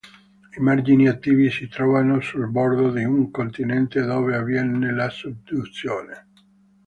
I 0.57 0.59
margini 0.59 1.07
attivi 1.07 1.51
si 1.51 1.67
trovano 1.67 2.19
sul 2.21 2.49
bordo 2.49 2.89
di 2.91 3.03
un 3.03 3.29
continente 3.29 4.01
dove 4.01 4.35
avviene 4.35 4.91
la 4.95 5.09
subduzione. 5.11 6.29